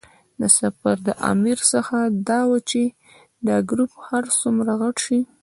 [0.39, 2.81] د سفر د امیر هڅه دا وه چې
[3.47, 5.19] دا ګروپ هر څومره غټ شي.